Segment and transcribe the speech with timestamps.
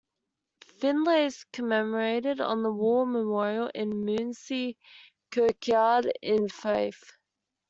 [0.79, 4.75] Finlay is commemorated on the war memorial in Moonzie
[5.29, 7.19] Kirkyard in Fife.